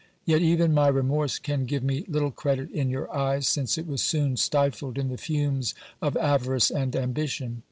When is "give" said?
1.67-1.83